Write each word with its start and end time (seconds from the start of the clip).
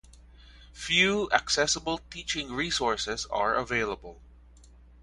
few 0.73 1.29
accessible 1.31 1.99
teaching 2.09 2.51
resources 2.51 3.27
are 3.27 3.53
available 3.53 4.19